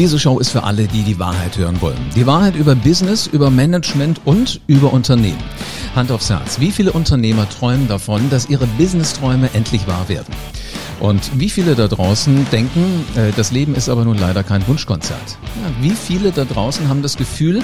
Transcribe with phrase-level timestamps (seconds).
[0.00, 1.98] Diese Show ist für alle, die die Wahrheit hören wollen.
[2.16, 5.36] Die Wahrheit über Business, über Management und über Unternehmen.
[5.94, 6.58] Hand aufs Herz.
[6.58, 10.34] Wie viele Unternehmer träumen davon, dass ihre Business-Träume endlich wahr werden?
[11.00, 15.38] Und wie viele da draußen denken, äh, das Leben ist aber nun leider kein Wunschkonzert?
[15.42, 17.62] Ja, wie viele da draußen haben das Gefühl,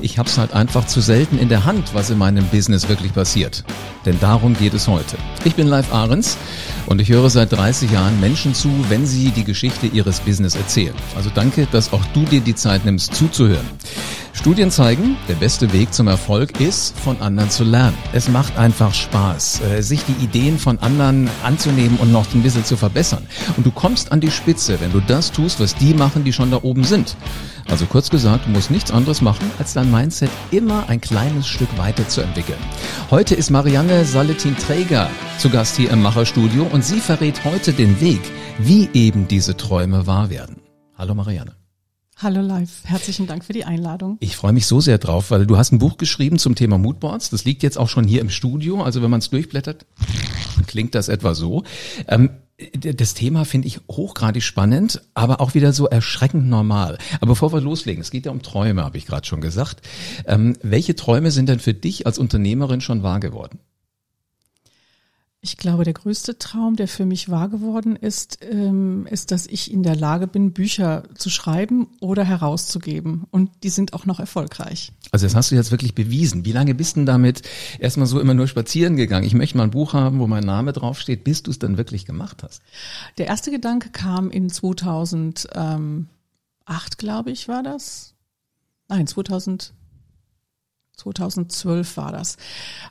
[0.00, 3.12] ich habe es halt einfach zu selten in der Hand, was in meinem Business wirklich
[3.12, 3.64] passiert?
[4.06, 5.18] Denn darum geht es heute.
[5.44, 6.38] Ich bin Live Ahrens
[6.86, 10.94] und ich höre seit 30 Jahren Menschen zu, wenn sie die Geschichte ihres Business erzählen.
[11.14, 13.68] Also danke, dass auch du dir die Zeit nimmst zuzuhören.
[14.32, 17.96] Studien zeigen, der beste Weg zum Erfolg ist, von anderen zu lernen.
[18.12, 22.64] Es macht einfach Spaß, äh, sich die Ideen von anderen anzunehmen und noch ein bisschen
[22.64, 23.26] zu verbessern.
[23.56, 26.50] Und du kommst an die Spitze, wenn du das tust, was die machen, die schon
[26.50, 27.16] da oben sind.
[27.68, 31.68] Also kurz gesagt, du musst nichts anderes machen, als dein Mindset immer ein kleines Stück
[31.76, 32.58] weiterzuentwickeln.
[33.10, 38.20] Heute ist Marianne Saletin-Träger zu Gast hier im Macherstudio und sie verrät heute den Weg,
[38.58, 40.62] wie eben diese Träume wahr werden.
[40.96, 41.59] Hallo Marianne.
[42.22, 44.18] Hallo Live, herzlichen Dank für die Einladung.
[44.20, 47.30] Ich freue mich so sehr drauf, weil du hast ein Buch geschrieben zum Thema Moodboards.
[47.30, 48.82] Das liegt jetzt auch schon hier im Studio.
[48.82, 49.86] Also wenn man es durchblättert,
[50.66, 51.64] klingt das etwa so.
[52.08, 52.28] Ähm,
[52.74, 56.98] das Thema finde ich hochgradig spannend, aber auch wieder so erschreckend normal.
[57.22, 59.80] Aber bevor wir loslegen, es geht ja um Träume, habe ich gerade schon gesagt.
[60.26, 63.60] Ähm, welche Träume sind denn für dich als Unternehmerin schon wahr geworden?
[65.42, 69.72] Ich glaube, der größte Traum, der für mich wahr geworden ist, ähm, ist, dass ich
[69.72, 73.24] in der Lage bin, Bücher zu schreiben oder herauszugeben.
[73.30, 74.92] Und die sind auch noch erfolgreich.
[75.12, 76.44] Also das hast du jetzt wirklich bewiesen.
[76.44, 77.40] Wie lange bist du damit
[77.78, 79.24] erstmal so immer nur spazieren gegangen?
[79.24, 82.04] Ich möchte mal ein Buch haben, wo mein Name draufsteht, bis du es dann wirklich
[82.04, 82.60] gemacht hast.
[83.16, 85.48] Der erste Gedanke kam in 2008,
[86.98, 88.14] glaube ich, war das.
[88.88, 89.72] Nein, 2000.
[91.00, 92.36] 2012 war das,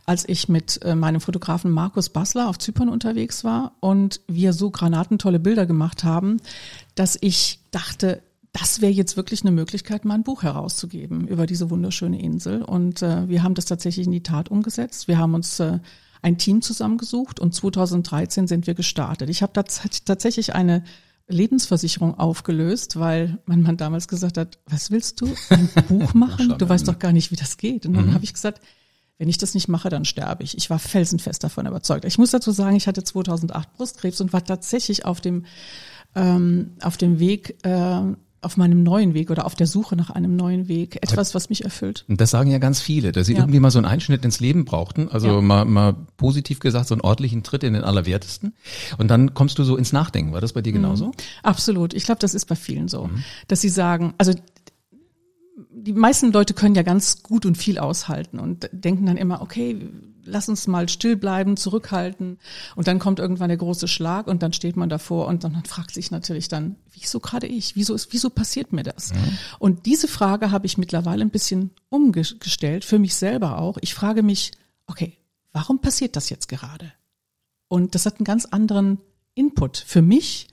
[0.05, 4.71] als ich mit äh, meinem Fotografen Markus Bassler auf Zypern unterwegs war und wir so
[4.71, 6.37] granatentolle Bilder gemacht haben,
[6.95, 8.21] dass ich dachte,
[8.51, 12.63] das wäre jetzt wirklich eine Möglichkeit, mal ein Buch herauszugeben über diese wunderschöne Insel.
[12.63, 15.07] Und äh, wir haben das tatsächlich in die Tat umgesetzt.
[15.07, 15.79] Wir haben uns äh,
[16.21, 19.29] ein Team zusammengesucht und 2013 sind wir gestartet.
[19.29, 20.83] Ich habe tatsächlich eine
[21.29, 26.55] Lebensversicherung aufgelöst, weil mein Mann damals gesagt hat, was willst du, ein Buch machen?
[26.57, 27.85] Du weißt doch gar nicht, wie das geht.
[27.85, 28.13] Und dann mhm.
[28.13, 28.61] habe ich gesagt,
[29.17, 30.57] wenn ich das nicht mache, dann sterbe ich.
[30.57, 32.05] Ich war felsenfest davon überzeugt.
[32.05, 35.45] Ich muss dazu sagen, ich hatte 2008 Brustkrebs und war tatsächlich auf dem
[36.15, 38.01] ähm, auf dem Weg äh,
[38.41, 41.63] auf meinem neuen Weg oder auf der Suche nach einem neuen Weg, etwas, was mich
[41.65, 42.05] erfüllt.
[42.07, 43.39] Und das sagen ja ganz viele, dass sie ja.
[43.39, 45.41] irgendwie mal so einen Einschnitt ins Leben brauchten, also ja.
[45.41, 48.53] mal, mal positiv gesagt, so einen ordentlichen Tritt in den Allerwertesten.
[48.97, 50.31] Und dann kommst du so ins Nachdenken.
[50.33, 50.77] War das bei dir mhm.
[50.77, 51.07] genauso?
[51.07, 51.13] Mhm.
[51.43, 51.93] Absolut.
[51.93, 53.23] Ich glaube, das ist bei vielen so, mhm.
[53.47, 54.33] dass sie sagen, also
[55.71, 59.77] die meisten Leute können ja ganz gut und viel aushalten und denken dann immer, okay,
[60.29, 62.39] lass uns mal still bleiben, zurückhalten.
[62.75, 65.93] Und dann kommt irgendwann der große Schlag und dann steht man davor und dann fragt
[65.93, 67.75] sich natürlich dann, wieso gerade ich?
[67.75, 69.13] Wieso ist, wieso passiert mir das?
[69.13, 69.37] Mhm.
[69.59, 73.77] Und diese Frage habe ich mittlerweile ein bisschen umgestellt, für mich selber auch.
[73.81, 74.51] Ich frage mich,
[74.87, 75.17] okay,
[75.51, 76.91] warum passiert das jetzt gerade?
[77.67, 78.99] Und das hat einen ganz anderen
[79.35, 80.47] Input für mich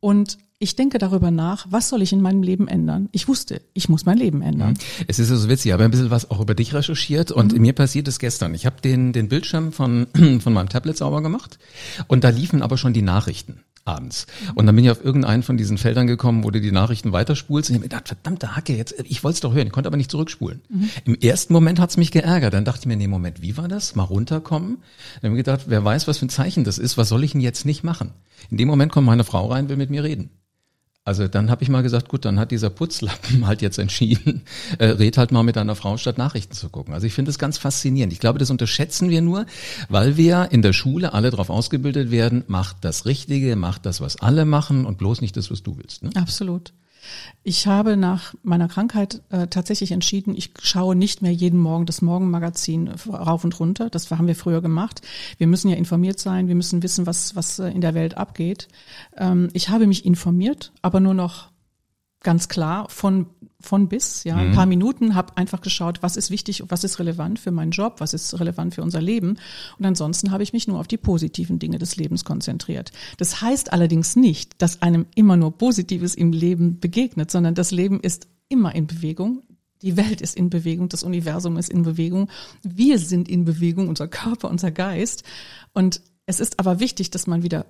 [0.00, 3.08] und ich denke darüber nach, was soll ich in meinem Leben ändern?
[3.12, 4.70] Ich wusste, ich muss mein Leben ändern.
[4.70, 5.04] Mhm.
[5.06, 7.52] Es ist so also witzig, ich habe ein bisschen was auch über dich recherchiert und
[7.52, 7.60] mhm.
[7.60, 8.54] mir passiert es gestern.
[8.54, 10.06] Ich habe den, den Bildschirm von,
[10.40, 11.58] von meinem Tablet sauber gemacht
[12.06, 14.26] und da liefen aber schon die Nachrichten abends.
[14.54, 17.70] Und dann bin ich auf irgendeinen von diesen Feldern gekommen, wo du die Nachrichten weiterspulst.
[17.70, 19.86] Und ich habe mir gedacht, verdammte Hacke, jetzt, ich wollte es doch hören, ich konnte
[19.86, 20.60] aber nicht zurückspulen.
[20.68, 20.90] Mhm.
[21.04, 22.54] Im ersten Moment hat's mich geärgert.
[22.54, 23.94] Dann dachte ich mir, nee, Moment, wie war das?
[23.94, 24.78] Mal runterkommen.
[25.20, 27.32] Dann habe ich gedacht, wer weiß, was für ein Zeichen das ist, was soll ich
[27.32, 28.12] denn jetzt nicht machen?
[28.50, 30.30] In dem Moment kommt meine Frau rein, will mit mir reden.
[31.06, 34.42] Also dann habe ich mal gesagt, gut, dann hat dieser Putzlappen halt jetzt entschieden,
[34.78, 36.92] äh, red halt mal mit deiner Frau, statt Nachrichten zu gucken.
[36.92, 38.12] Also ich finde das ganz faszinierend.
[38.12, 39.46] Ich glaube, das unterschätzen wir nur,
[39.88, 44.16] weil wir in der Schule alle darauf ausgebildet werden, mach das Richtige, mach das, was
[44.16, 46.02] alle machen und bloß nicht das, was du willst.
[46.02, 46.10] Ne?
[46.16, 46.72] Absolut.
[47.42, 52.02] Ich habe nach meiner Krankheit äh, tatsächlich entschieden, ich schaue nicht mehr jeden Morgen das
[52.02, 53.90] Morgenmagazin rauf und runter.
[53.90, 55.02] Das haben wir früher gemacht.
[55.38, 58.68] Wir müssen ja informiert sein, wir müssen wissen, was, was äh, in der Welt abgeht.
[59.16, 61.50] Ähm, ich habe mich informiert, aber nur noch
[62.20, 63.26] ganz klar von
[63.60, 64.54] von bis, ja, ein mhm.
[64.54, 68.14] paar Minuten, habe einfach geschaut, was ist wichtig, was ist relevant für meinen Job, was
[68.14, 69.38] ist relevant für unser Leben.
[69.78, 72.92] Und ansonsten habe ich mich nur auf die positiven Dinge des Lebens konzentriert.
[73.16, 78.00] Das heißt allerdings nicht, dass einem immer nur Positives im Leben begegnet, sondern das Leben
[78.00, 79.42] ist immer in Bewegung.
[79.82, 82.28] Die Welt ist in Bewegung, das Universum ist in Bewegung,
[82.62, 85.22] wir sind in Bewegung, unser Körper, unser Geist.
[85.72, 87.66] Und es ist aber wichtig, dass man wieder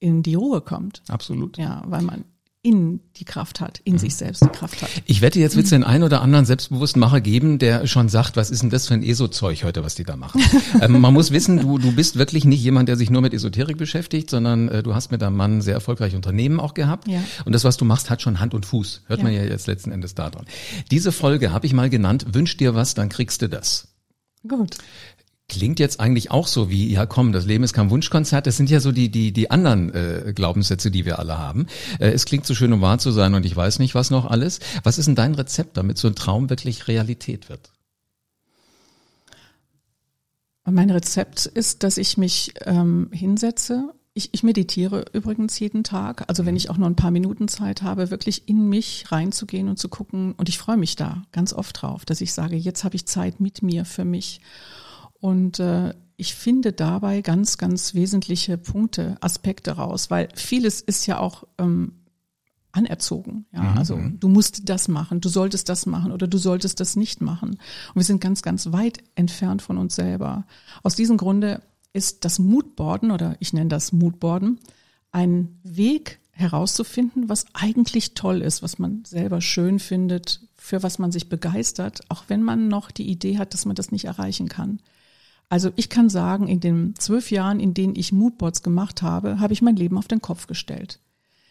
[0.00, 1.02] in die Ruhe kommt.
[1.08, 1.58] Absolut.
[1.58, 2.24] Ja, weil man
[2.64, 4.88] in die Kraft hat, in sich selbst die Kraft hat.
[5.06, 8.36] Ich wette, jetzt wird es den einen oder anderen selbstbewussten Macher geben, der schon sagt,
[8.36, 10.40] was ist denn das für ein ESO-Zeug heute, was die da machen?
[10.80, 13.78] ähm, man muss wissen, du, du bist wirklich nicht jemand, der sich nur mit Esoterik
[13.78, 17.08] beschäftigt, sondern äh, du hast mit deinem Mann sehr erfolgreiche Unternehmen auch gehabt.
[17.08, 17.20] Ja.
[17.44, 19.02] Und das, was du machst, hat schon Hand und Fuß.
[19.06, 19.24] Hört ja.
[19.24, 20.46] man ja jetzt letzten Endes daran.
[20.92, 23.88] Diese Folge habe ich mal genannt, wünsch dir was, dann kriegst du das.
[24.46, 24.76] Gut.
[25.48, 28.46] Klingt jetzt eigentlich auch so wie, ja komm, das Leben ist kein Wunschkonzert.
[28.46, 31.66] Das sind ja so die, die, die anderen äh, Glaubenssätze, die wir alle haben.
[31.98, 34.24] Äh, es klingt so schön, um wahr zu sein und ich weiß nicht, was noch
[34.24, 34.60] alles.
[34.82, 37.70] Was ist denn dein Rezept, damit so ein Traum wirklich Realität wird?
[40.64, 43.92] Mein Rezept ist, dass ich mich ähm, hinsetze.
[44.14, 46.24] Ich, ich meditiere übrigens jeden Tag.
[46.28, 49.78] Also wenn ich auch nur ein paar Minuten Zeit habe, wirklich in mich reinzugehen und
[49.78, 50.34] zu gucken.
[50.36, 53.40] Und ich freue mich da ganz oft drauf, dass ich sage, jetzt habe ich Zeit
[53.40, 54.40] mit mir, für mich.
[55.22, 61.20] Und äh, ich finde dabei ganz, ganz wesentliche Punkte, Aspekte raus, weil vieles ist ja
[61.20, 61.92] auch ähm,
[62.72, 63.46] anerzogen.
[63.52, 63.78] Ja, mhm.
[63.78, 67.50] also du musst das machen, du solltest das machen oder du solltest das nicht machen.
[67.50, 70.44] Und wir sind ganz, ganz weit entfernt von uns selber.
[70.82, 74.58] Aus diesem Grunde ist das Moodboarden oder ich nenne das Moodboarden
[75.12, 81.12] ein Weg herauszufinden, was eigentlich toll ist, was man selber schön findet, für was man
[81.12, 84.80] sich begeistert, auch wenn man noch die Idee hat, dass man das nicht erreichen kann.
[85.52, 89.52] Also ich kann sagen, in den zwölf Jahren, in denen ich Moodboards gemacht habe, habe
[89.52, 90.98] ich mein Leben auf den Kopf gestellt.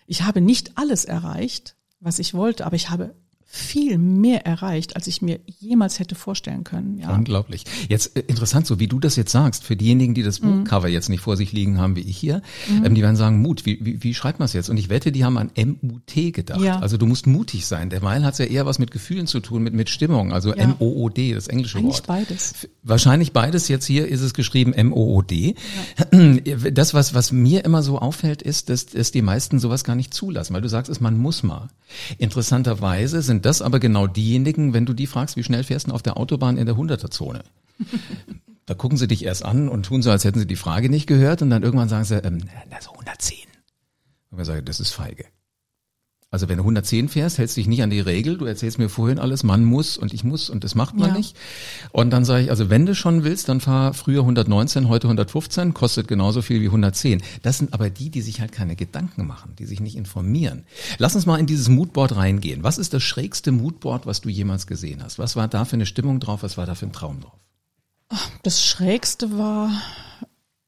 [0.07, 3.13] Ich habe nicht alles erreicht, was ich wollte, aber ich habe
[3.53, 6.97] viel mehr erreicht, als ich mir jemals hätte vorstellen können.
[6.99, 7.13] Ja.
[7.13, 7.65] Unglaublich.
[7.89, 10.63] Jetzt äh, interessant, so wie du das jetzt sagst, für diejenigen, die das mhm.
[10.63, 12.85] Buchcover jetzt nicht vor sich liegen haben, wie ich hier, mhm.
[12.85, 14.69] ähm, die werden sagen, Mut, wie, wie, wie schreibt man es jetzt?
[14.69, 16.61] Und ich wette, die haben an M-U-T gedacht.
[16.61, 16.79] Ja.
[16.79, 17.89] Also du musst mutig sein.
[17.89, 20.55] Derweil hat es ja eher was mit Gefühlen zu tun, mit, mit Stimmung, also ja.
[20.55, 22.07] M-O-O-D, das englische Eigentlich Wort.
[22.07, 22.69] beides.
[22.83, 23.67] Wahrscheinlich beides.
[23.67, 25.55] Jetzt hier ist es geschrieben M-O-O-D.
[26.13, 26.21] Ja.
[26.71, 30.13] Das, was, was mir immer so auffällt, ist, dass, dass die meisten sowas gar nicht
[30.13, 31.69] zulassen, weil du sagst, es man muss mal.
[32.17, 36.03] Interessanterweise sind das aber genau diejenigen, wenn du die fragst, wie schnell fährst du auf
[36.03, 37.43] der Autobahn in der 100er-Zone?
[38.65, 41.07] da gucken sie dich erst an und tun so, als hätten sie die Frage nicht
[41.07, 43.37] gehört und dann irgendwann sagen sie, ähm, na, so 110.
[44.29, 45.25] Und wir sagen, das ist feige.
[46.33, 48.37] Also wenn du 110 fährst, hältst dich nicht an die Regel.
[48.37, 51.17] Du erzählst mir vorhin alles, man muss und ich muss und das macht man ja.
[51.17, 51.35] nicht.
[51.91, 55.73] Und dann sage ich, also wenn du schon willst, dann fahr früher 119, heute 115,
[55.73, 57.21] kostet genauso viel wie 110.
[57.41, 60.63] Das sind aber die, die sich halt keine Gedanken machen, die sich nicht informieren.
[60.99, 62.63] Lass uns mal in dieses Moodboard reingehen.
[62.63, 65.19] Was ist das schrägste Moodboard, was du jemals gesehen hast?
[65.19, 66.43] Was war da für eine Stimmung drauf?
[66.43, 67.39] Was war da für ein Traum drauf?
[68.43, 69.69] Das schrägste war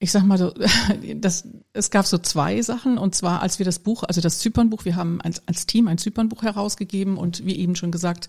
[0.03, 0.53] ich sag mal so,
[1.15, 4.83] das, es gab so zwei Sachen und zwar als wir das Buch, also das Zypernbuch,
[4.83, 8.27] wir haben als, als Team ein Zypernbuch herausgegeben und wie eben schon gesagt,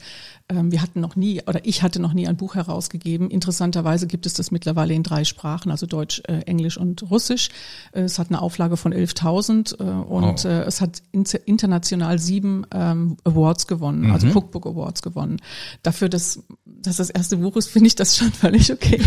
[0.48, 3.28] ähm, wir hatten noch nie oder ich hatte noch nie ein Buch herausgegeben.
[3.28, 7.48] Interessanterweise gibt es das mittlerweile in drei Sprachen, also Deutsch, äh, Englisch und Russisch.
[7.90, 10.48] Äh, es hat eine Auflage von 11.000 äh, und oh.
[10.48, 14.30] es hat international sieben ähm, Awards gewonnen, also mhm.
[14.32, 15.38] also Cookbook Awards gewonnen.
[15.82, 16.44] Dafür, dass,
[16.86, 19.00] dass das erste Buch ist, finde ich das schon völlig okay.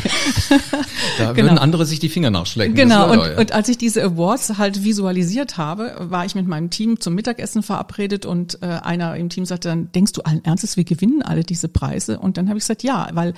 [1.18, 1.50] da genau.
[1.50, 2.90] würden andere sich die Finger nachschlagen schlecken.
[2.90, 7.00] Genau, und, und als ich diese Awards halt visualisiert habe, war ich mit meinem Team
[7.00, 10.84] zum Mittagessen verabredet und äh, einer im Team sagte dann, denkst du allen Ernstes, wir
[10.84, 12.20] gewinnen alle diese Preise?
[12.20, 13.34] Und dann habe ich gesagt, ja, weil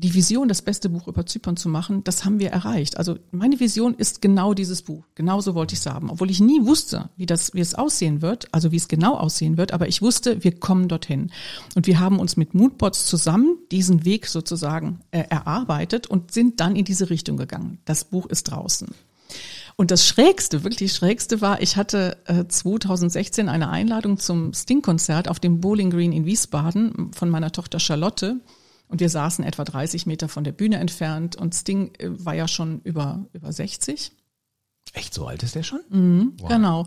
[0.00, 2.96] die Vision, das beste Buch über Zypern zu machen, das haben wir erreicht.
[2.96, 5.04] Also meine Vision ist genau dieses Buch.
[5.14, 6.10] Genauso wollte ich es haben.
[6.10, 9.58] Obwohl ich nie wusste, wie das, wie es aussehen wird, also wie es genau aussehen
[9.58, 11.30] wird, aber ich wusste, wir kommen dorthin.
[11.74, 16.76] Und wir haben uns mit Moodbots zusammen diesen Weg sozusagen äh, erarbeitet und sind dann
[16.76, 17.78] in diese Richtung gegangen.
[17.84, 18.88] Das Buch ist draußen.
[19.76, 25.40] Und das Schrägste, wirklich Schrägste war, ich hatte äh, 2016 eine Einladung zum Sting-Konzert auf
[25.40, 28.40] dem Bowling Green in Wiesbaden von meiner Tochter Charlotte.
[28.90, 32.48] Und wir saßen etwa 30 Meter von der Bühne entfernt und Sting äh, war ja
[32.48, 34.12] schon über, über 60.
[34.92, 35.80] Echt, so alt ist der schon?
[35.88, 36.48] Mhm, wow.
[36.48, 36.86] Genau.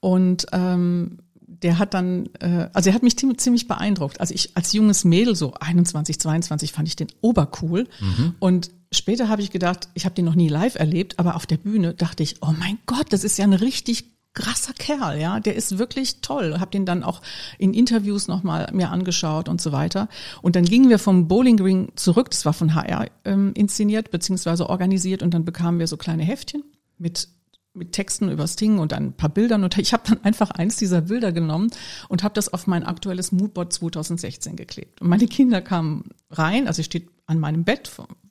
[0.00, 1.18] Und ähm,
[1.62, 4.20] der hat dann, äh, also er hat mich ziemlich, beeindruckt.
[4.20, 7.86] Also ich als junges Mädel, so 21, 22, fand ich den obercool.
[8.00, 8.34] Mhm.
[8.40, 11.58] Und später habe ich gedacht, ich habe den noch nie live erlebt, aber auf der
[11.58, 15.56] Bühne dachte ich, oh mein Gott, das ist ja eine richtig krasser Kerl, ja, der
[15.56, 16.60] ist wirklich toll.
[16.60, 17.22] Hab den dann auch
[17.58, 20.08] in Interviews nochmal mir angeschaut und so weiter.
[20.42, 24.68] Und dann gingen wir vom Bowling Green zurück, das war von HR ähm, inszeniert beziehungsweise
[24.68, 26.62] organisiert und dann bekamen wir so kleine Heftchen
[26.98, 27.28] mit
[27.72, 31.02] mit Texten über Sting und ein paar Bildern und ich habe dann einfach eins dieser
[31.02, 31.70] Bilder genommen
[32.08, 35.02] und habe das auf mein aktuelles Moodboard 2016 geklebt.
[35.02, 37.86] Und meine Kinder kamen rein, also ich steht an meinem Bett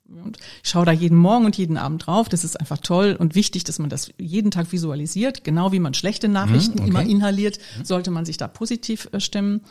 [0.08, 2.28] und ich schaue da jeden Morgen und jeden Abend drauf.
[2.28, 5.44] Das ist einfach toll und wichtig, dass man das jeden Tag visualisiert.
[5.44, 6.88] Genau wie man schlechte Nachrichten mhm, okay.
[6.90, 9.62] immer inhaliert, sollte man sich da positiv äh, stimmen.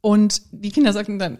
[0.00, 1.38] Und die Kinder sagten dann,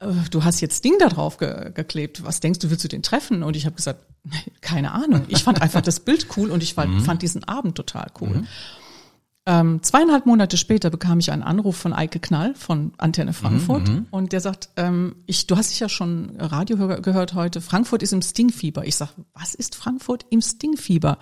[0.00, 2.24] äh, du hast jetzt Ding da drauf ge geklebt.
[2.24, 3.42] Was denkst du, willst du den treffen?
[3.42, 4.04] Und ich habe gesagt,
[4.60, 5.24] keine Ahnung.
[5.28, 7.00] Ich fand einfach das Bild cool und ich fand, mhm.
[7.00, 8.28] fand diesen Abend total cool.
[8.28, 8.46] Mhm.
[9.44, 14.06] Ähm, zweieinhalb Monate später bekam ich einen Anruf von Eike Knall von Antenne Frankfurt mhm,
[14.12, 18.22] und der sagt, ähm, ich, du hast sicher schon Radio gehört heute, Frankfurt ist im
[18.22, 18.86] Stingfieber.
[18.86, 21.18] Ich sag, was ist Frankfurt im Stingfieber?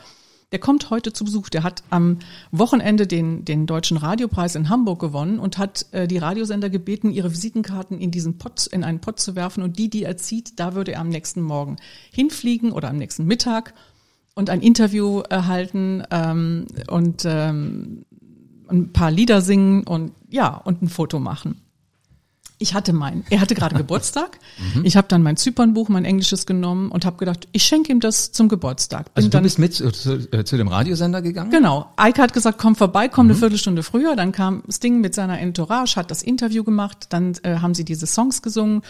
[0.52, 1.48] Der kommt heute zu Besuch.
[1.48, 2.18] Der hat am
[2.50, 7.30] Wochenende den, den Deutschen Radiopreis in Hamburg gewonnen und hat äh, die Radiosender gebeten, ihre
[7.30, 10.74] Visitenkarten in diesen Pott, in einen Pott zu werfen und die, die er zieht, da
[10.74, 11.76] würde er am nächsten Morgen
[12.12, 13.72] hinfliegen oder am nächsten Mittag
[14.34, 18.04] und ein Interview erhalten ähm, und ähm,
[18.70, 21.60] ein paar Lieder singen und ja, und ein Foto machen.
[22.62, 24.38] Ich hatte mein, er hatte gerade Geburtstag.
[24.74, 24.84] Mhm.
[24.84, 28.32] Ich habe dann mein Zypernbuch, mein Englisches genommen und habe gedacht, ich schenke ihm das
[28.32, 29.06] zum Geburtstag.
[29.06, 31.50] Bin also du dann, bist mit zu, zu, äh, zu, dem Radiosender gegangen?
[31.50, 31.90] Genau.
[31.96, 33.30] Eike hat gesagt, komm vorbei, komm mhm.
[33.30, 34.14] eine Viertelstunde früher.
[34.14, 37.06] Dann kam Sting mit seiner Entourage, hat das Interview gemacht.
[37.08, 38.82] Dann äh, haben sie diese Songs gesungen.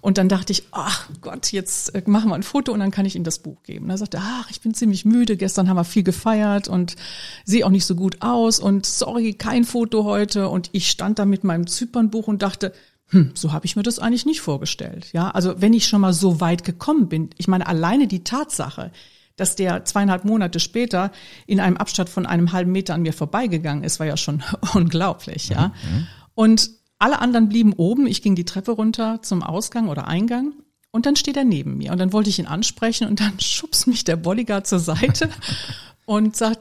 [0.00, 3.04] Und dann dachte ich, ach Gott, jetzt äh, machen wir ein Foto und dann kann
[3.04, 3.84] ich ihm das Buch geben.
[3.84, 5.36] Und er sagte, ach, ich bin ziemlich müde.
[5.36, 6.96] Gestern haben wir viel gefeiert und
[7.44, 8.60] sehe auch nicht so gut aus.
[8.60, 10.48] Und sorry, kein Foto heute.
[10.48, 12.72] Und ich stand da mit meinem Zypernbuch und dachte,
[13.10, 15.08] hm, so habe ich mir das eigentlich nicht vorgestellt.
[15.12, 18.92] Ja, also wenn ich schon mal so weit gekommen bin, ich meine alleine die Tatsache,
[19.36, 21.10] dass der zweieinhalb Monate später
[21.46, 24.42] in einem Abstand von einem halben Meter an mir vorbeigegangen ist, war ja schon
[24.74, 25.48] unglaublich.
[25.48, 26.06] Ja, mhm.
[26.34, 28.06] und alle anderen blieben oben.
[28.06, 30.52] Ich ging die Treppe runter zum Ausgang oder Eingang.
[30.92, 31.92] Und dann steht er neben mir.
[31.92, 35.30] Und dann wollte ich ihn ansprechen und dann schubst mich der Bodyguard zur Seite
[36.04, 36.60] und sagt,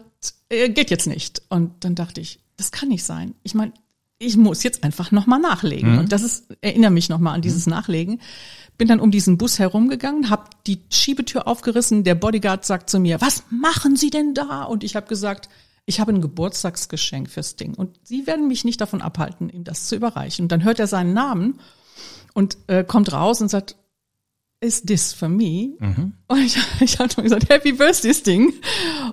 [0.49, 1.41] äh, geht jetzt nicht.
[1.49, 3.35] Und dann dachte ich, das kann nicht sein.
[3.43, 3.73] Ich meine,
[4.19, 5.93] ich muss jetzt einfach nochmal nachlegen.
[5.93, 5.99] Mhm.
[5.99, 7.71] Und das ist, erinnere mich nochmal an dieses mhm.
[7.71, 8.21] Nachlegen.
[8.77, 12.03] Bin dann um diesen Bus herumgegangen, habe die Schiebetür aufgerissen.
[12.03, 14.63] Der Bodyguard sagt zu mir, was machen Sie denn da?
[14.63, 15.49] Und ich habe gesagt,
[15.85, 17.73] ich habe ein Geburtstagsgeschenk fürs Ding.
[17.73, 20.43] Und Sie werden mich nicht davon abhalten, ihm das zu überreichen.
[20.43, 21.59] Und dann hört er seinen Namen
[22.33, 23.75] und äh, kommt raus und sagt,
[24.61, 25.75] is this for me?
[25.79, 26.13] Mhm.
[26.27, 28.53] Und ich, ich habe gesagt, Happy Birthday Sting.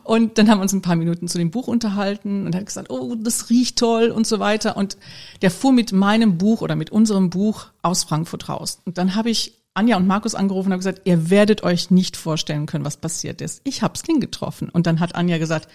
[0.03, 2.67] Und dann haben wir uns ein paar Minuten zu dem Buch unterhalten und er hat
[2.67, 4.77] gesagt, oh, das riecht toll und so weiter.
[4.77, 4.97] Und
[5.43, 8.81] der fuhr mit meinem Buch oder mit unserem Buch aus Frankfurt raus.
[8.85, 12.17] Und dann habe ich Anja und Markus angerufen und habe gesagt, ihr werdet euch nicht
[12.17, 13.61] vorstellen können, was passiert ist.
[13.65, 14.71] Ich habe Sting getroffen.
[14.71, 15.69] Und dann hat Anja gesagt,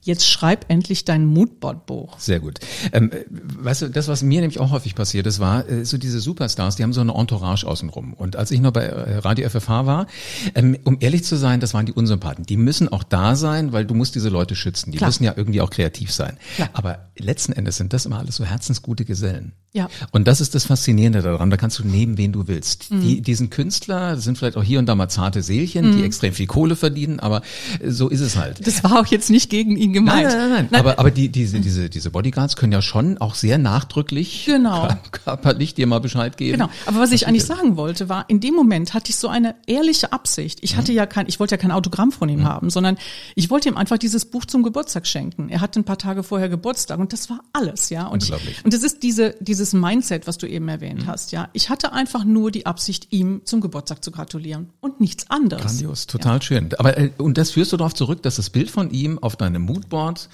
[0.00, 2.18] jetzt schreib endlich dein Moodboard-Buch.
[2.18, 2.58] Sehr gut.
[2.92, 6.18] Ähm, weißt du, das, was mir nämlich auch häufig passiert ist, war äh, so diese
[6.18, 8.14] Superstars, die haben so eine Entourage außenrum.
[8.14, 10.06] Und als ich noch bei äh, Radio FFH war,
[10.54, 12.44] ähm, um ehrlich zu sein, das waren die Unsympathen.
[12.44, 14.90] Die müssen auch da sein, weil du musst diese Leute schützen.
[14.90, 15.08] Die Klar.
[15.08, 16.38] müssen ja irgendwie auch kreativ sein.
[16.56, 16.70] Klar.
[16.72, 19.52] Aber letzten Endes sind das immer alles so herzensgute Gesellen.
[19.76, 19.88] Ja.
[20.12, 21.50] Und das ist das Faszinierende daran.
[21.50, 22.92] Da kannst du nehmen, wen du willst.
[22.92, 23.00] Mhm.
[23.00, 25.96] Die, diesen Künstler sind vielleicht auch hier und da mal zarte Seelchen, mhm.
[25.96, 27.42] die extrem viel Kohle verdienen, aber
[27.84, 28.64] so ist es halt.
[28.64, 30.28] Das war auch jetzt nicht gegen ihn gemeint.
[30.28, 30.68] Nein, nein, nein.
[30.70, 30.80] nein.
[30.80, 34.88] Aber, aber die, diese, diese, diese Bodyguards können ja schon auch sehr nachdrücklich genau.
[35.10, 36.58] körperlich dir mal Bescheid geben.
[36.58, 36.70] Genau.
[36.86, 40.12] Aber was ich eigentlich sagen wollte, war, in dem Moment hatte ich so eine ehrliche
[40.12, 40.60] Absicht.
[40.62, 40.98] Ich hatte mhm.
[40.98, 42.44] ja kein, ich wollte ja kein Autogramm von ihm mhm.
[42.44, 42.96] haben, sondern
[43.34, 45.48] ich wollte ihm einfach dieses Buch zum Geburtstag schenken.
[45.48, 48.06] Er hatte ein paar Tage vorher Geburtstag und das war alles, ja.
[48.06, 48.32] Und, ich,
[48.64, 51.06] und das ist diese, dieses Mindset, was du eben erwähnt mhm.
[51.06, 51.48] hast, ja.
[51.52, 55.64] Ich hatte einfach nur die Absicht, ihm zum Geburtstag zu gratulieren und nichts anderes.
[55.64, 56.42] Grandios, total ja.
[56.42, 56.68] schön.
[56.78, 59.62] Aber, äh, und das führst du darauf zurück, dass das Bild von ihm auf deinem
[59.62, 60.28] Moodboard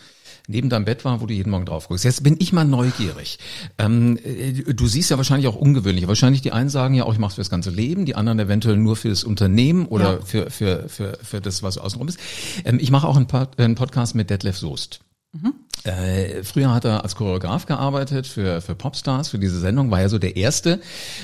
[0.49, 2.05] neben deinem Bett war, wo du jeden Morgen drauf guckst.
[2.05, 3.39] Jetzt bin ich mal neugierig.
[3.79, 6.09] Ähm, äh, du siehst ja wahrscheinlich auch ungewöhnlich.
[6.09, 8.77] Wahrscheinlich die einen sagen ja auch, ich mache für das ganze Leben, die anderen eventuell
[8.77, 10.21] nur für das Unternehmen oder ja.
[10.25, 12.19] für, für, für, für das, was außenrum ist.
[12.65, 15.01] Ähm, ich mache auch einen, Pod einen Podcast mit Detlef Soest.
[15.33, 15.55] Mhm.
[15.85, 20.09] Äh, früher hat er als Choreograf gearbeitet für, für Popstars, für diese Sendung, war er
[20.09, 20.81] so der Erste,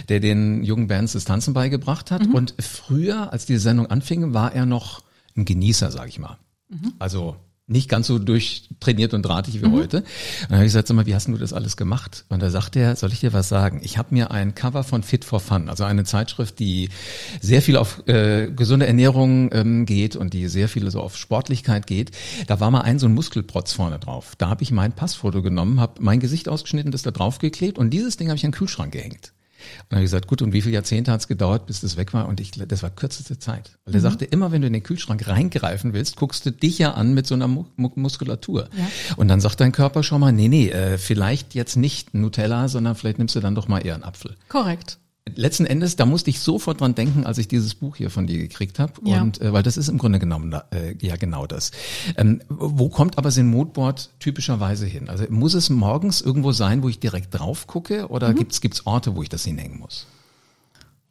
[0.09, 2.27] der den jungen Bands das Tanzen beigebracht hat.
[2.27, 2.35] Mhm.
[2.35, 5.03] Und früher, als diese Sendung anfing, war er noch
[5.37, 6.39] ein Genießer, sag ich mal.
[6.69, 6.95] Mhm.
[6.99, 7.37] Also
[7.69, 9.73] nicht ganz so durchtrainiert und drahtig wie mhm.
[9.73, 9.97] heute.
[9.99, 10.07] Und
[10.49, 12.25] dann habe ich gesagt, sag mal, wie hast du das alles gemacht?
[12.29, 13.81] Und da sagt er, soll ich dir was sagen?
[13.83, 16.91] Ich habe mir ein Cover von Fit for Fun, also eine Zeitschrift, die
[17.41, 21.87] sehr viel auf äh, gesunde Ernährung ähm, geht und die sehr viel so auf Sportlichkeit
[21.87, 22.13] geht.
[22.47, 24.35] Da war mal ein so ein Muskelprotz vorne drauf.
[24.39, 27.91] Da habe ich mein Passfoto genommen, habe mein Gesicht ausgeschnitten, das da drauf geklebt und
[27.91, 29.33] dieses Ding habe ich an den Kühlschrank gehängt.
[29.81, 31.97] Und dann habe ich gesagt, gut, und wie viele Jahrzehnte hat es gedauert, bis das
[31.97, 32.27] weg war?
[32.29, 33.79] Und ich, das war kürzeste Zeit.
[33.85, 33.99] Weil mhm.
[33.99, 37.15] er sagte, immer wenn du in den Kühlschrank reingreifen willst, guckst du dich ja an
[37.15, 38.69] mit so einer Mu Muskulatur.
[38.77, 38.89] Ja.
[39.17, 42.95] Und dann sagt dein Körper schon mal, nee, nee, äh, vielleicht jetzt nicht Nutella, sondern
[42.95, 44.37] vielleicht nimmst du dann doch mal eher einen Apfel.
[44.49, 44.99] Korrekt
[45.35, 48.39] letzten Endes, da musste ich sofort dran denken, als ich dieses Buch hier von dir
[48.39, 48.93] gekriegt habe.
[49.05, 49.23] Ja.
[49.23, 51.73] Und äh, weil das ist im Grunde genommen äh, ja genau das.
[52.17, 55.09] Ähm, wo kommt aber so ein Moodboard typischerweise hin?
[55.09, 58.37] Also muss es morgens irgendwo sein, wo ich direkt drauf gucke, oder mhm.
[58.37, 60.07] gibt's gibt's Orte, wo ich das hinhängen muss?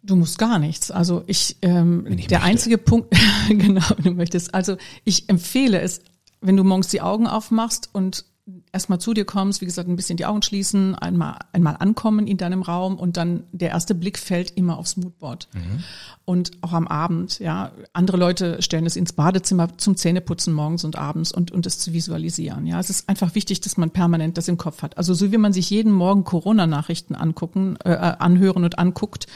[0.02, 0.92] Du musst gar nichts.
[0.92, 2.42] Also ich, ähm, ich der möchte.
[2.42, 3.14] einzige Punkt,
[3.50, 4.54] genau, du möchtest.
[4.54, 6.02] Also ich empfehle es,
[6.42, 8.26] wenn du morgens die Augen aufmachst und
[8.72, 12.38] erstmal zu dir kommst, wie gesagt, ein bisschen die Augen schließen, einmal, einmal ankommen in
[12.38, 15.48] deinem Raum und dann der erste Blick fällt immer aufs Moodboard.
[15.54, 15.84] Mhm.
[16.26, 17.72] Und auch am Abend, ja.
[17.94, 21.94] Andere Leute stellen es ins Badezimmer zum Zähneputzen morgens und abends und, und es zu
[21.94, 22.68] visualisieren.
[22.68, 24.98] Ja, es ist einfach wichtig, dass man permanent das im Kopf hat.
[24.98, 29.28] Also so wie man sich jeden Morgen Corona-Nachrichten angucken, äh, anhören und anguckt,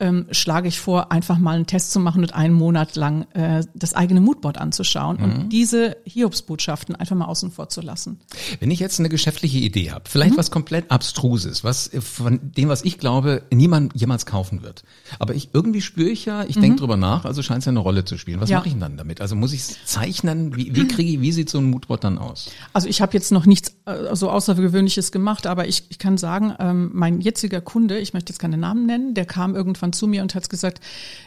[0.00, 3.64] ähm, schlage ich vor, einfach mal einen Test zu machen und einen Monat lang äh,
[3.74, 5.22] das eigene Moodboard anzuschauen mhm.
[5.24, 8.20] und diese Hiobsbotschaften einfach mal außen vor zu lassen.
[8.60, 10.38] Wenn ich jetzt eine geschäftliche Idee habe, vielleicht mhm.
[10.38, 14.84] was komplett abstruses, was von dem, was ich glaube, niemand jemals kaufen wird.
[15.18, 16.62] Aber ich irgendwie spüre ich ja, ich mhm.
[16.62, 18.40] denke drüber nach, also scheint es ja eine Rolle zu spielen.
[18.40, 18.58] Was ja.
[18.58, 19.20] mache ich denn dann damit?
[19.20, 20.54] Also muss ich es zeichnen?
[20.56, 22.50] Wie, wie kriege ich, wie sieht so ein Moodboard dann aus?
[22.72, 26.54] Also ich habe jetzt noch nichts äh, so außergewöhnliches gemacht, aber ich, ich kann sagen,
[26.60, 30.22] ähm, mein jetziger Kunde, ich möchte jetzt keine Namen nennen, der kam irgendwann zu mir
[30.22, 30.80] und hat gesagt,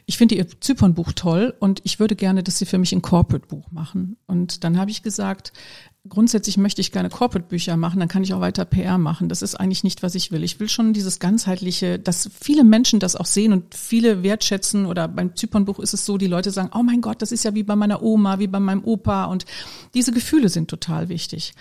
[0.06, 3.72] ich finde Ihr Zypernbuch toll und ich würde gerne, dass Sie für mich ein Corporate-Buch
[3.72, 4.18] machen.
[4.28, 5.54] Und dann habe ich gesagt,
[6.08, 9.30] grundsätzlich möchte ich gerne Corporate-Bücher machen, dann kann ich auch weiter PR machen.
[9.30, 10.44] Das ist eigentlich nicht, was ich will.
[10.44, 15.08] Ich will schon dieses ganzheitliche, dass viele Menschen das auch sehen und viele wertschätzen oder
[15.08, 17.64] beim Zypernbuch ist es so, die Leute sagen, oh mein Gott, das ist ja wie
[17.64, 19.46] bei meiner Oma, wie bei meinem Opa und
[19.94, 21.54] diese Gefühle sind total wichtig.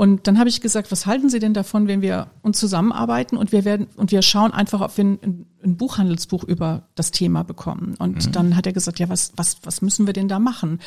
[0.00, 3.52] Und dann habe ich gesagt, was halten Sie denn davon, wenn wir uns zusammenarbeiten und
[3.52, 7.96] wir werden und wir schauen einfach, ob wir ein, ein Buchhandelsbuch über das Thema bekommen.
[7.98, 8.32] Und mhm.
[8.32, 10.80] dann hat er gesagt, ja, was, was, was müssen wir denn da machen?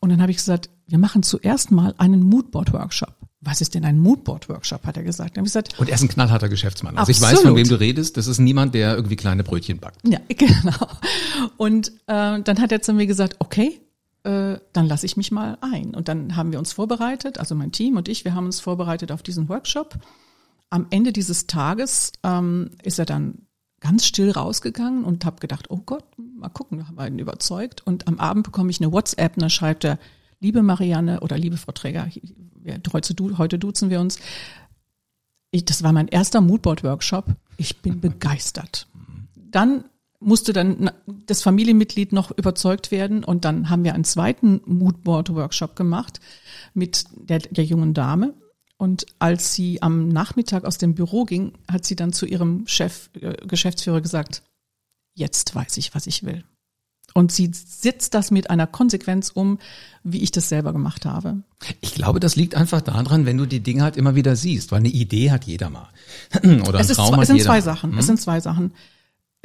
[0.00, 3.14] Und dann habe ich gesagt, wir machen zuerst mal einen Moodboard-Workshop.
[3.40, 5.36] Was ist denn ein Moodboard-Workshop, hat er gesagt.
[5.36, 5.78] Dann ich gesagt.
[5.78, 6.98] Und er ist ein knallharter Geschäftsmann.
[6.98, 7.30] Also Absolut.
[7.32, 8.16] ich weiß, von wem du redest.
[8.16, 10.00] Das ist niemand, der irgendwie kleine Brötchen backt.
[10.02, 10.88] Ja, genau.
[11.56, 13.80] Und äh, dann hat er zu mir gesagt, okay,
[14.26, 15.94] äh, dann lasse ich mich mal ein.
[15.94, 19.12] Und dann haben wir uns vorbereitet, also mein Team und ich, wir haben uns vorbereitet
[19.12, 19.98] auf diesen Workshop.
[20.68, 23.46] Am Ende dieses Tages ähm, ist er dann
[23.78, 27.86] ganz still rausgegangen und habe gedacht, oh Gott, mal gucken, wir haben ihn überzeugt.
[27.86, 29.98] Und am Abend bekomme ich eine WhatsApp und da schreibt er,
[30.40, 32.08] liebe Marianne oder liebe Frau Träger,
[33.38, 34.18] heute, duzen wir uns.
[35.52, 37.26] Ich, das war mein erster Moodboard-Workshop.
[37.58, 38.88] Ich bin begeistert.
[39.36, 39.84] Dann
[40.20, 40.90] musste dann
[41.26, 46.20] das Familienmitglied noch überzeugt werden und dann haben wir einen zweiten Moodboard-Workshop gemacht
[46.74, 48.34] mit der, der jungen Dame.
[48.78, 53.08] Und als sie am Nachmittag aus dem Büro ging, hat sie dann zu ihrem Chef,
[53.20, 54.42] äh, Geschäftsführer gesagt,
[55.14, 56.44] jetzt weiß ich, was ich will.
[57.14, 59.58] Und sie sitzt das mit einer Konsequenz um,
[60.04, 61.42] wie ich das selber gemacht habe.
[61.80, 64.80] Ich glaube, das liegt einfach daran, wenn du die Dinge halt immer wieder siehst, weil
[64.80, 65.88] eine Idee hat jeder mal.
[66.42, 67.92] Oder ein Traum zwei, hat es sind jeder zwei Sachen.
[67.92, 67.98] Hm?
[67.98, 68.72] Es sind zwei Sachen.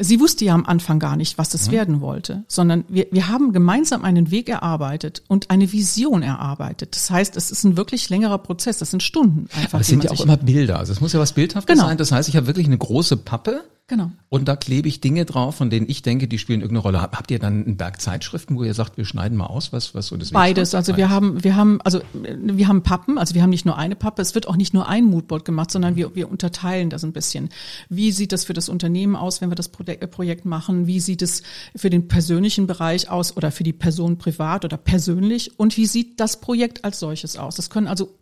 [0.02, 1.74] Sie wusste ja am Anfang gar nicht, was es ja.
[1.74, 6.96] werden wollte, sondern wir, wir haben gemeinsam einen Weg erarbeitet und eine Vision erarbeitet.
[6.96, 9.74] Das heißt, es ist ein wirklich längerer Prozess, das sind Stunden einfach.
[9.74, 11.88] Aber es sind ja auch immer Bilder, also es muss ja was Bildhaftes genau.
[11.88, 11.98] sein.
[11.98, 14.10] Das heißt, ich habe wirklich eine große Pappe Genau.
[14.30, 17.02] Und da klebe ich Dinge drauf, von denen ich denke, die spielen irgendeine Rolle.
[17.02, 20.08] Habt ihr dann einen Berg Zeitschriften, wo ihr sagt, wir schneiden mal aus, was, was
[20.08, 20.74] so das Beides.
[20.74, 23.98] Also wir haben, wir haben, also wir haben Pappen, also wir haben nicht nur eine
[23.98, 27.12] Pappe, es wird auch nicht nur ein Moodboard gemacht, sondern wir, wir unterteilen das ein
[27.12, 27.50] bisschen.
[27.90, 30.88] Wie sieht das für das Unternehmen aus, wenn wir das Projekt machen?
[30.88, 31.44] Wie sieht es
[31.76, 35.60] für den persönlichen Bereich aus oder für die Person privat oder persönlich?
[35.60, 37.58] Und wie sieht das Projekt als solches aus?
[37.58, 38.16] Das können also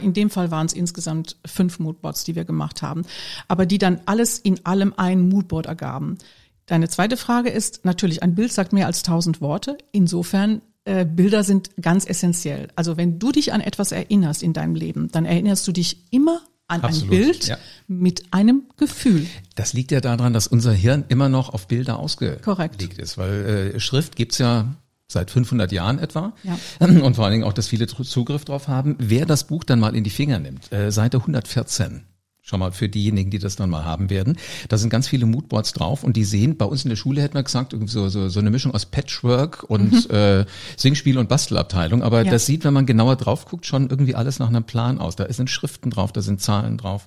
[0.00, 3.02] in dem Fall waren es insgesamt fünf Moodboards, die wir gemacht haben,
[3.48, 6.18] aber die dann alles in allem ein Moodboard ergaben.
[6.66, 9.76] Deine zweite Frage ist natürlich, ein Bild sagt mehr als tausend Worte.
[9.90, 12.68] Insofern äh, Bilder sind ganz essentiell.
[12.76, 16.40] Also wenn du dich an etwas erinnerst in deinem Leben, dann erinnerst du dich immer
[16.68, 17.58] an Absolut, ein Bild ja.
[17.86, 19.26] mit einem Gefühl.
[19.54, 22.82] Das liegt ja daran, dass unser Hirn immer noch auf Bilder ausgelegt Korrekt.
[22.98, 24.74] ist, weil äh, Schrift gibt's ja
[25.12, 26.58] seit 500 Jahren etwa ja.
[26.86, 28.96] und vor allen Dingen auch, dass viele Zugriff drauf haben.
[28.98, 32.04] Wer das Buch dann mal in die Finger nimmt, äh, Seite 114,
[32.44, 34.36] Schon mal für diejenigen, die das dann mal haben werden.
[34.68, 37.34] Da sind ganz viele Moodboards drauf und die sehen, bei uns in der Schule hätten
[37.34, 40.14] wir gesagt, so, so, so eine Mischung aus Patchwork und mhm.
[40.14, 40.44] äh,
[40.76, 42.02] Singspiel und Bastelabteilung.
[42.02, 42.32] Aber ja.
[42.32, 45.14] das sieht, wenn man genauer drauf guckt, schon irgendwie alles nach einem Plan aus.
[45.14, 47.06] Da sind Schriften drauf, da sind Zahlen drauf.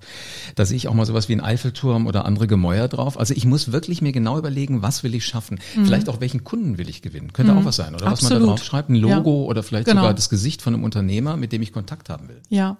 [0.56, 3.20] Da sehe ich auch mal sowas wie ein Eiffelturm oder andere Gemäuer drauf.
[3.20, 5.60] Also ich muss wirklich mir genau überlegen, was will ich schaffen.
[5.76, 5.86] Mhm.
[5.86, 7.34] Vielleicht auch, welchen Kunden will ich gewinnen.
[7.34, 7.60] Könnte mhm.
[7.60, 7.94] auch was sein.
[7.94, 8.32] Oder Absolut.
[8.32, 9.50] was man da drauf schreibt, ein Logo ja.
[9.50, 10.04] oder vielleicht genau.
[10.04, 12.42] sogar das Gesicht von einem Unternehmer, mit dem ich Kontakt haben will.
[12.48, 12.78] Ja,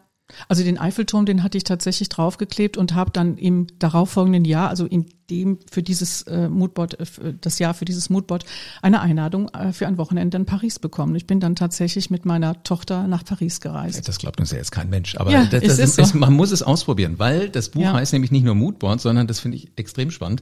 [0.48, 4.86] also den Eiffelturm, den hatte ich tatsächlich draufgeklebt und habe dann im darauffolgenden Jahr, also
[4.86, 8.46] in dem für dieses äh, Moodboard, äh, das Jahr für dieses Moodboard,
[8.82, 11.16] eine Einladung äh, für ein Wochenende in Paris bekommen.
[11.16, 14.08] Ich bin dann tatsächlich mit meiner Tochter nach Paris gereist.
[14.08, 16.18] Das glaubt uns ja jetzt kein Mensch, aber ja, das, das ist, ist so.
[16.18, 17.94] man muss es ausprobieren, weil das Buch ja.
[17.94, 20.42] heißt nämlich nicht nur Moodboard, sondern das finde ich extrem spannend.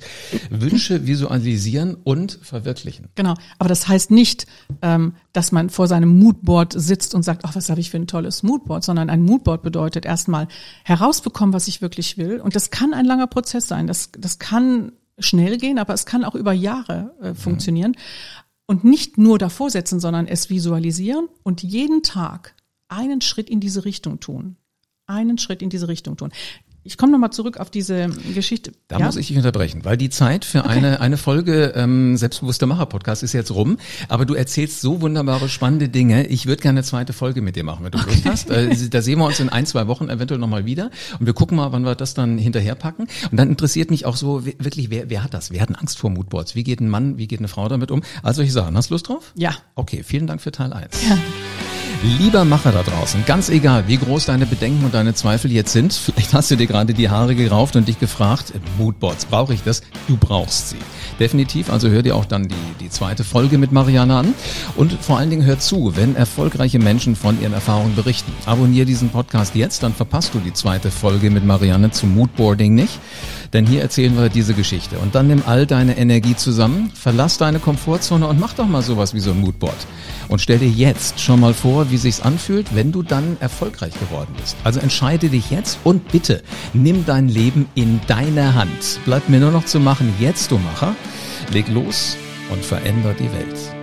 [0.49, 3.07] Wünsche visualisieren und verwirklichen.
[3.15, 4.47] Genau, aber das heißt nicht,
[4.81, 8.07] ähm, dass man vor seinem Moodboard sitzt und sagt, ach, was habe ich für ein
[8.07, 10.47] tolles Moodboard, sondern ein Moodboard bedeutet erstmal
[10.83, 12.39] herausbekommen, was ich wirklich will.
[12.39, 13.87] Und das kann ein langer Prozess sein.
[13.87, 14.72] Das, das kann
[15.19, 17.91] schnell gehen, aber es kann auch über Jahre äh, funktionieren.
[17.91, 18.43] Mhm.
[18.65, 22.55] Und nicht nur davor setzen, sondern es visualisieren und jeden Tag
[22.87, 24.57] einen Schritt in diese Richtung tun.
[25.05, 26.31] einen Schritt in diese Richtung tun.
[26.85, 28.73] Ich komme nochmal zurück auf diese Geschichte.
[28.89, 29.05] Da ja?
[29.05, 30.69] muss ich dich unterbrechen, weil die Zeit für okay.
[30.69, 33.77] eine, eine Folge ähm, Selbstbewusster Macher-Podcast ist jetzt rum.
[34.09, 36.27] Aber du erzählst so wunderbare, spannende Dinge.
[36.27, 38.15] Ich würde gerne eine zweite Folge mit dir machen, wenn du okay.
[38.25, 38.49] Lust hast.
[38.49, 40.91] Äh, da sehen wir uns in ein, zwei Wochen eventuell nochmal wieder.
[41.19, 43.07] Und wir gucken mal, wann wir das dann hinterher packen.
[43.31, 45.51] Und dann interessiert mich auch so wirklich, wer, wer hat das?
[45.51, 46.53] Wer hat denn Angst vor Moodboards?
[46.53, 48.01] Wie geht ein Mann, wie geht eine Frau damit um?
[48.23, 49.31] Also ich sagen, hast du Lust drauf?
[49.35, 49.55] Ja.
[49.75, 51.01] Okay, vielen Dank für Teil 1.
[51.07, 51.17] Ja.
[52.03, 55.93] Lieber Macher da draußen, ganz egal, wie groß deine Bedenken und deine Zweifel jetzt sind,
[56.15, 59.83] vielleicht hast du dir gerade die Haare gerauft und dich gefragt, Moodboards, brauche ich das?
[60.07, 60.77] Du brauchst sie.
[61.19, 64.33] Definitiv, also hör dir auch dann die, die zweite Folge mit Marianne an
[64.75, 68.31] und vor allen Dingen hör zu, wenn erfolgreiche Menschen von ihren Erfahrungen berichten.
[68.47, 72.99] Abonnier diesen Podcast jetzt, dann verpasst du die zweite Folge mit Marianne zum Moodboarding nicht.
[73.53, 74.97] Denn hier erzählen wir diese Geschichte.
[74.97, 79.13] Und dann nimm all deine Energie zusammen, verlass deine Komfortzone und mach doch mal sowas
[79.13, 79.77] wie so ein Moodboard.
[80.27, 84.33] Und stell dir jetzt schon mal vor, wie sich's anfühlt, wenn du dann erfolgreich geworden
[84.39, 84.57] bist.
[84.63, 86.41] Also entscheide dich jetzt und bitte
[86.73, 88.99] nimm dein Leben in deine Hand.
[89.05, 90.95] Bleibt mir nur noch zu machen, jetzt du Macher,
[91.51, 92.17] leg los
[92.51, 93.82] und veränder die Welt.